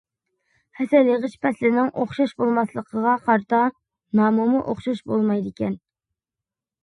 [0.77, 3.59] ھەسەل يىغىش پەسلىنىڭ ئوخشاش بولماسلىقىغا قارىتا
[4.21, 5.77] نامىمۇ ئوخشاش بولمايدىكەن.